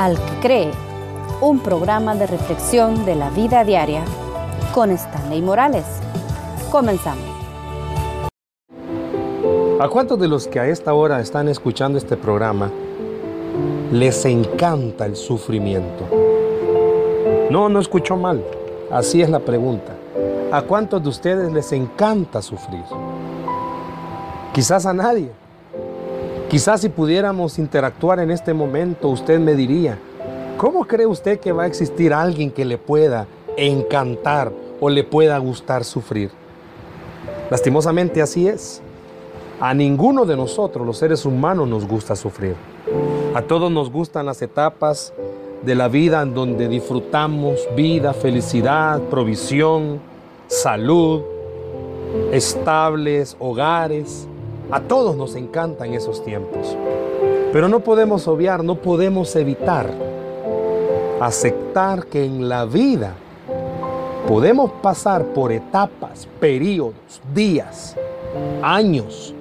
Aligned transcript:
Al 0.00 0.16
que 0.16 0.40
cree, 0.40 0.70
un 1.42 1.60
programa 1.60 2.14
de 2.14 2.26
reflexión 2.26 3.04
de 3.04 3.16
la 3.16 3.28
vida 3.28 3.64
diaria 3.64 4.02
con 4.72 4.90
Stanley 4.92 5.42
Morales. 5.42 5.84
Comenzamos. 6.70 7.22
¿A 9.78 9.88
cuántos 9.90 10.18
de 10.18 10.26
los 10.26 10.48
que 10.48 10.58
a 10.58 10.66
esta 10.68 10.94
hora 10.94 11.20
están 11.20 11.48
escuchando 11.48 11.98
este 11.98 12.16
programa 12.16 12.70
les 13.92 14.24
encanta 14.24 15.04
el 15.04 15.16
sufrimiento? 15.16 16.08
No, 17.50 17.68
no 17.68 17.78
escuchó 17.78 18.16
mal. 18.16 18.42
Así 18.90 19.20
es 19.20 19.28
la 19.28 19.40
pregunta. 19.40 19.92
¿A 20.50 20.62
cuántos 20.62 21.02
de 21.02 21.10
ustedes 21.10 21.52
les 21.52 21.72
encanta 21.72 22.40
sufrir? 22.40 22.84
Quizás 24.54 24.86
a 24.86 24.94
nadie. 24.94 25.39
Quizás 26.50 26.80
si 26.80 26.88
pudiéramos 26.88 27.60
interactuar 27.60 28.18
en 28.18 28.32
este 28.32 28.52
momento, 28.52 29.06
usted 29.06 29.38
me 29.38 29.54
diría, 29.54 29.96
¿cómo 30.58 30.84
cree 30.84 31.06
usted 31.06 31.38
que 31.38 31.52
va 31.52 31.62
a 31.62 31.66
existir 31.68 32.12
alguien 32.12 32.50
que 32.50 32.64
le 32.64 32.76
pueda 32.76 33.28
encantar 33.56 34.50
o 34.80 34.90
le 34.90 35.04
pueda 35.04 35.38
gustar 35.38 35.84
sufrir? 35.84 36.32
Lastimosamente 37.50 38.20
así 38.20 38.48
es. 38.48 38.82
A 39.60 39.72
ninguno 39.74 40.24
de 40.26 40.36
nosotros, 40.36 40.84
los 40.84 40.98
seres 40.98 41.24
humanos, 41.24 41.68
nos 41.68 41.86
gusta 41.86 42.16
sufrir. 42.16 42.56
A 43.32 43.42
todos 43.42 43.70
nos 43.70 43.88
gustan 43.88 44.26
las 44.26 44.42
etapas 44.42 45.12
de 45.62 45.76
la 45.76 45.86
vida 45.86 46.20
en 46.20 46.34
donde 46.34 46.66
disfrutamos 46.66 47.60
vida, 47.76 48.12
felicidad, 48.12 49.00
provisión, 49.02 50.00
salud, 50.48 51.22
estables, 52.32 53.36
hogares. 53.38 54.26
A 54.72 54.80
todos 54.80 55.16
nos 55.16 55.34
encantan 55.34 55.94
esos 55.94 56.24
tiempos. 56.24 56.76
Pero 57.52 57.68
no 57.68 57.80
podemos 57.80 58.28
obviar, 58.28 58.62
no 58.62 58.76
podemos 58.76 59.34
evitar 59.34 59.90
aceptar 61.20 62.06
que 62.06 62.24
en 62.24 62.48
la 62.48 62.64
vida 62.64 63.14
podemos 64.28 64.70
pasar 64.80 65.24
por 65.26 65.50
etapas, 65.50 66.28
periodos, 66.38 67.20
días, 67.34 67.96
años 68.62 69.34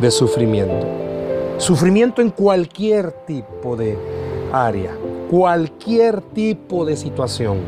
de 0.00 0.10
sufrimiento. 0.10 0.86
Sufrimiento 1.58 2.22
en 2.22 2.30
cualquier 2.30 3.12
tipo 3.12 3.76
de 3.76 3.98
área, 4.50 4.96
cualquier 5.30 6.20
tipo 6.20 6.86
de 6.86 6.96
situación. 6.96 7.58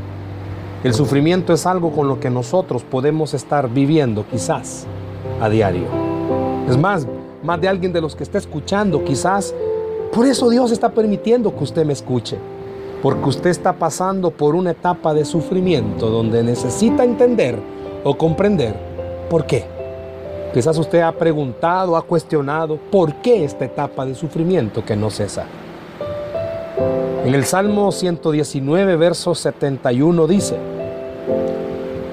El 0.82 0.94
sufrimiento 0.94 1.52
es 1.52 1.66
algo 1.66 1.92
con 1.92 2.08
lo 2.08 2.18
que 2.18 2.30
nosotros 2.30 2.82
podemos 2.84 3.34
estar 3.34 3.68
viviendo 3.68 4.24
quizás 4.30 4.86
a 5.40 5.48
diario. 5.48 6.05
Es 6.68 6.76
más, 6.76 7.06
más 7.42 7.60
de 7.60 7.68
alguien 7.68 7.92
de 7.92 8.00
los 8.00 8.16
que 8.16 8.24
está 8.24 8.38
escuchando 8.38 9.04
quizás, 9.04 9.54
por 10.12 10.26
eso 10.26 10.50
Dios 10.50 10.72
está 10.72 10.88
permitiendo 10.88 11.54
que 11.54 11.62
usted 11.62 11.84
me 11.84 11.92
escuche. 11.92 12.36
Porque 13.02 13.28
usted 13.28 13.50
está 13.50 13.72
pasando 13.74 14.30
por 14.30 14.54
una 14.54 14.72
etapa 14.72 15.14
de 15.14 15.24
sufrimiento 15.24 16.10
donde 16.10 16.42
necesita 16.42 17.04
entender 17.04 17.56
o 18.02 18.16
comprender 18.16 18.74
por 19.30 19.46
qué. 19.46 19.64
Quizás 20.52 20.76
usted 20.78 21.02
ha 21.02 21.12
preguntado, 21.12 21.96
ha 21.96 22.02
cuestionado 22.02 22.78
por 22.90 23.14
qué 23.16 23.44
esta 23.44 23.64
etapa 23.64 24.06
de 24.06 24.14
sufrimiento 24.14 24.84
que 24.84 24.96
no 24.96 25.10
cesa. 25.10 25.44
En 27.24 27.34
el 27.34 27.44
Salmo 27.44 27.92
119, 27.92 28.96
verso 28.96 29.34
71 29.34 30.26
dice, 30.26 30.56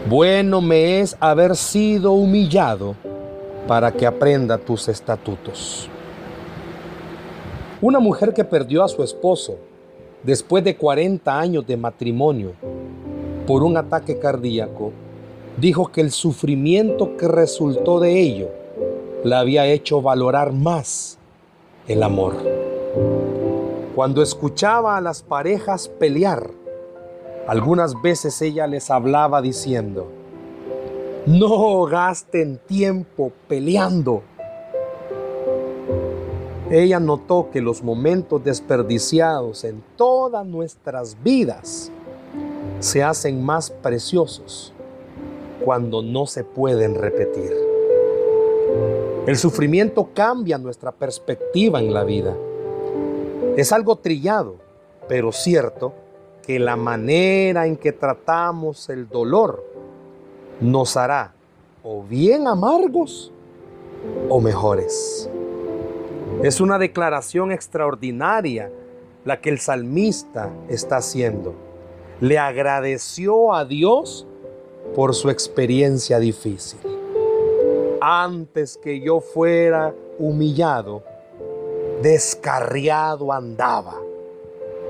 bueno 0.10 0.60
me 0.62 1.00
es 1.00 1.16
haber 1.20 1.56
sido 1.56 2.12
humillado 2.12 2.96
para 3.68 3.92
que 3.92 4.06
aprenda 4.06 4.58
tus 4.58 4.88
estatutos. 4.90 5.90
Una 7.82 8.00
mujer 8.00 8.34
que 8.34 8.44
perdió 8.44 8.84
a 8.84 8.88
su 8.88 9.04
esposo 9.04 9.58
después 10.24 10.64
de 10.64 10.76
40 10.76 11.40
años 11.40 11.68
de 11.68 11.78
matrimonio 11.78 12.54
por 13.46 13.64
un 13.64 13.76
ataque 13.78 14.20
cardíaco, 14.20 14.92
dijo 15.58 15.92
que 15.92 16.02
el 16.02 16.12
sufrimiento 16.12 17.18
que 17.18 17.28
resultó 17.28 18.00
de 18.00 18.20
ello 18.20 18.50
la 19.24 19.40
había 19.40 19.66
hecho 19.66 20.02
valorar 20.02 20.54
más 20.54 21.18
el 21.88 22.04
amor. 22.04 22.36
Cuando 23.96 24.22
escuchaba 24.22 24.98
a 24.98 25.02
las 25.02 25.22
parejas 25.22 25.88
pelear, 25.88 26.50
algunas 27.48 28.02
veces 28.02 28.42
ella 28.42 28.66
les 28.66 28.90
hablaba 28.90 29.42
diciendo, 29.42 30.08
no 31.26 31.86
gasten 31.86 32.60
tiempo 32.68 33.32
peleando. 33.48 34.24
Ella 36.70 37.00
notó 37.00 37.50
que 37.52 37.62
los 37.62 37.84
momentos 37.84 38.44
desperdiciados 38.44 39.64
en 39.64 39.84
todas 39.96 40.46
nuestras 40.46 41.22
vidas 41.24 41.92
se 42.80 43.04
hacen 43.04 43.44
más 43.44 43.70
preciosos 43.70 44.74
cuando 45.64 46.02
no 46.02 46.26
se 46.26 46.44
pueden 46.44 46.96
repetir. 46.96 47.54
El 49.26 49.38
sufrimiento 49.38 50.10
cambia 50.14 50.58
nuestra 50.58 50.92
perspectiva 50.92 51.80
en 51.80 51.94
la 51.94 52.04
vida. 52.04 52.36
Es 53.56 53.72
algo 53.72 53.96
trillado, 53.98 54.56
pero 55.08 55.32
cierto 55.32 55.94
que 56.46 56.60
la 56.60 56.76
manera 56.76 57.68
en 57.68 57.78
que 57.78 57.94
tratamos 57.94 58.90
el 58.90 59.08
dolor 59.08 59.73
nos 60.60 60.98
hará 60.98 61.34
o 61.84 62.04
bien 62.04 62.48
amargos 62.48 63.32
o 64.30 64.40
mejores. 64.40 65.30
Es 66.42 66.62
una 66.62 66.80
declaración 66.80 67.52
extraordinaria 67.52 68.72
la 69.26 69.40
que 69.40 69.50
el 69.50 69.60
salmista 69.60 70.50
está 70.68 70.98
haciendo. 70.98 71.54
Le 72.20 72.38
agradeció 72.38 73.54
a 73.54 73.66
Dios 73.66 74.28
por 74.96 75.16
su 75.16 75.30
experiencia 75.30 76.20
difícil. 76.20 76.80
Antes 78.02 78.78
que 78.78 79.00
yo 79.00 79.22
fuera 79.22 79.94
humillado, 80.20 81.04
descarriado 82.02 83.32
andaba 83.32 83.96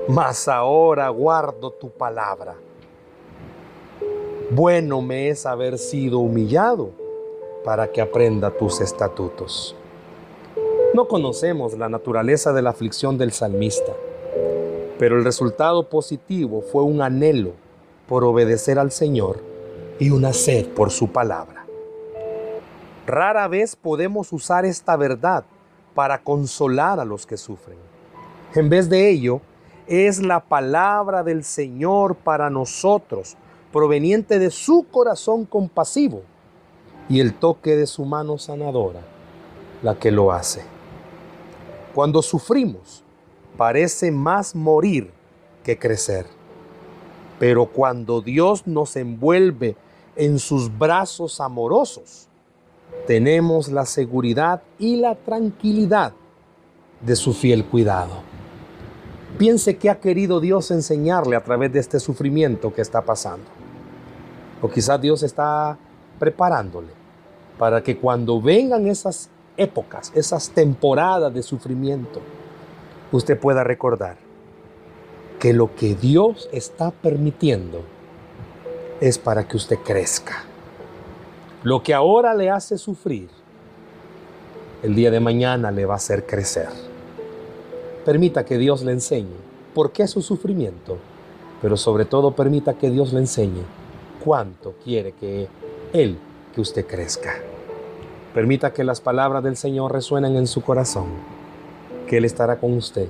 mas 0.08 0.48
ahora 0.48 1.08
guardo 1.08 1.70
tu 1.70 1.90
palabra. 1.90 2.54
Bueno 4.50 5.00
me 5.00 5.30
es 5.30 5.46
haber 5.46 5.78
sido 5.78 6.18
humillado 6.18 6.90
para 7.64 7.90
que 7.90 8.02
aprenda 8.02 8.50
tus 8.50 8.82
estatutos. 8.82 9.74
No 10.92 11.08
conocemos 11.08 11.78
la 11.78 11.88
naturaleza 11.88 12.52
de 12.52 12.60
la 12.60 12.70
aflicción 12.70 13.16
del 13.16 13.32
salmista, 13.32 13.92
pero 14.98 15.16
el 15.16 15.24
resultado 15.24 15.88
positivo 15.88 16.60
fue 16.60 16.82
un 16.82 17.00
anhelo 17.00 17.52
por 18.06 18.22
obedecer 18.22 18.78
al 18.78 18.92
Señor 18.92 19.40
y 19.98 20.10
una 20.10 20.34
sed 20.34 20.68
por 20.68 20.90
su 20.90 21.10
palabra. 21.10 21.64
Rara 23.06 23.48
vez 23.48 23.74
podemos 23.76 24.30
usar 24.32 24.66
esta 24.66 24.96
verdad 24.96 25.44
para 25.94 26.22
consolar 26.22 27.00
a 27.00 27.06
los 27.06 27.24
que 27.24 27.38
sufren. 27.38 27.78
En 28.54 28.68
vez 28.68 28.90
de 28.90 29.08
ello, 29.08 29.40
es 29.86 30.22
la 30.22 30.40
palabra 30.40 31.22
del 31.22 31.44
Señor 31.44 32.14
para 32.14 32.50
nosotros, 32.50 33.36
proveniente 33.74 34.38
de 34.38 34.52
su 34.52 34.86
corazón 34.88 35.46
compasivo 35.46 36.22
y 37.08 37.18
el 37.18 37.34
toque 37.34 37.74
de 37.74 37.88
su 37.88 38.04
mano 38.04 38.38
sanadora, 38.38 39.00
la 39.82 39.96
que 39.96 40.12
lo 40.12 40.30
hace. 40.30 40.62
Cuando 41.92 42.22
sufrimos, 42.22 43.02
parece 43.56 44.12
más 44.12 44.54
morir 44.54 45.10
que 45.64 45.76
crecer. 45.76 46.26
Pero 47.40 47.66
cuando 47.66 48.20
Dios 48.20 48.64
nos 48.68 48.94
envuelve 48.94 49.74
en 50.14 50.38
sus 50.38 50.78
brazos 50.78 51.40
amorosos, 51.40 52.28
tenemos 53.08 53.72
la 53.72 53.86
seguridad 53.86 54.62
y 54.78 54.98
la 54.98 55.16
tranquilidad 55.16 56.12
de 57.00 57.16
su 57.16 57.34
fiel 57.34 57.64
cuidado. 57.64 58.22
Piense 59.36 59.78
qué 59.78 59.90
ha 59.90 59.98
querido 59.98 60.38
Dios 60.38 60.70
enseñarle 60.70 61.34
a 61.34 61.42
través 61.42 61.72
de 61.72 61.80
este 61.80 61.98
sufrimiento 61.98 62.72
que 62.72 62.80
está 62.80 63.02
pasando. 63.02 63.63
O 64.64 64.70
quizás 64.70 64.98
Dios 64.98 65.22
está 65.22 65.76
preparándole 66.18 66.88
para 67.58 67.82
que 67.82 67.98
cuando 67.98 68.40
vengan 68.40 68.86
esas 68.86 69.28
épocas, 69.58 70.10
esas 70.14 70.48
temporadas 70.48 71.34
de 71.34 71.42
sufrimiento, 71.42 72.22
usted 73.12 73.38
pueda 73.38 73.62
recordar 73.62 74.16
que 75.38 75.52
lo 75.52 75.74
que 75.74 75.94
Dios 75.94 76.48
está 76.50 76.92
permitiendo 76.92 77.82
es 79.02 79.18
para 79.18 79.46
que 79.46 79.58
usted 79.58 79.76
crezca. 79.84 80.44
Lo 81.62 81.82
que 81.82 81.92
ahora 81.92 82.32
le 82.32 82.48
hace 82.48 82.78
sufrir, 82.78 83.28
el 84.82 84.94
día 84.94 85.10
de 85.10 85.20
mañana 85.20 85.72
le 85.72 85.84
va 85.84 85.92
a 85.92 85.96
hacer 85.98 86.24
crecer. 86.24 86.68
Permita 88.06 88.46
que 88.46 88.56
Dios 88.56 88.82
le 88.82 88.92
enseñe 88.92 89.36
por 89.74 89.92
qué 89.92 90.06
su 90.06 90.22
sufrimiento, 90.22 90.96
pero 91.60 91.76
sobre 91.76 92.06
todo 92.06 92.30
permita 92.30 92.72
que 92.72 92.88
Dios 92.88 93.12
le 93.12 93.20
enseñe 93.20 93.83
cuánto 94.24 94.74
quiere 94.82 95.12
que 95.12 95.48
Él, 95.92 96.18
que 96.54 96.60
usted 96.60 96.86
crezca. 96.86 97.34
Permita 98.32 98.72
que 98.72 98.82
las 98.82 99.00
palabras 99.00 99.44
del 99.44 99.56
Señor 99.56 99.92
resuenen 99.92 100.36
en 100.36 100.46
su 100.46 100.62
corazón, 100.62 101.06
que 102.08 102.16
Él 102.16 102.24
estará 102.24 102.56
con 102.56 102.72
usted 102.72 103.08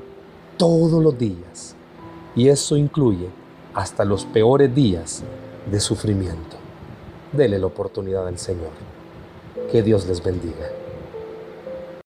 todos 0.57 1.03
los 1.03 1.19
días 1.19 1.75
Y 2.37 2.49
eso 2.49 2.77
incluye 2.77 3.29
hasta 3.75 4.05
los 4.05 4.25
peores 4.25 4.75
días 4.75 5.23
de 5.71 5.81
sufrimiento. 5.81 6.57
Dele 7.33 7.59
la 7.59 7.67
oportunidad 7.67 8.27
al 8.27 8.39
Señor. 8.39 8.71
Que 9.71 9.83
Dios 9.83 10.07
les 10.07 10.23
bendiga. 10.23 10.84